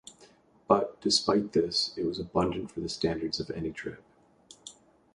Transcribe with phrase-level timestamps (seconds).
[0.67, 4.01] But, despite this, it was abundant for the standards of any trip